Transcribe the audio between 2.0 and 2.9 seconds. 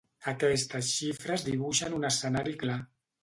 escenari clar.